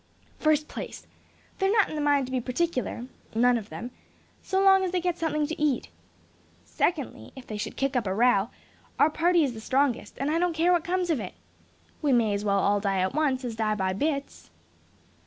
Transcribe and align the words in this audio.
"First 0.39 0.67
place. 0.67 1.05
They're 1.59 1.71
not 1.71 1.87
in 1.89 1.93
the 1.93 2.01
mind 2.01 2.25
to 2.25 2.31
be 2.31 2.41
particular, 2.41 3.05
none 3.35 3.55
of 3.55 3.69
them, 3.69 3.91
so 4.41 4.59
long 4.59 4.83
as 4.83 4.89
they 4.91 4.99
get 4.99 5.19
something 5.19 5.45
to 5.45 5.61
eat. 5.61 5.89
Secondly; 6.65 7.31
if 7.35 7.45
they 7.45 7.55
should 7.55 7.77
kick 7.77 7.95
up 7.95 8.07
a 8.07 8.13
row, 8.15 8.49
our 8.97 9.11
party 9.11 9.43
is 9.43 9.53
the 9.53 9.61
strongest; 9.61 10.17
and 10.17 10.31
I 10.31 10.39
don't 10.39 10.53
care 10.55 10.71
what 10.71 10.83
comes 10.83 11.11
of 11.11 11.19
it. 11.19 11.35
We 12.01 12.13
may 12.13 12.33
as 12.33 12.43
well 12.43 12.57
all 12.57 12.79
die 12.79 12.97
at 12.97 13.13
once, 13.13 13.45
as 13.45 13.55
die 13.55 13.75
by 13.75 13.93
bits." 13.93 14.49